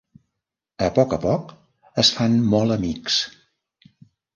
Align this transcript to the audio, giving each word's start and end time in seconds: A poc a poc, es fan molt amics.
A 0.85 0.87
poc 0.95 1.13
a 1.19 1.21
poc, 1.27 1.53
es 2.07 2.13
fan 2.19 2.41
molt 2.57 2.81
amics. 2.81 3.23